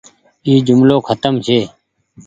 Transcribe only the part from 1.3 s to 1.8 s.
ڇي۔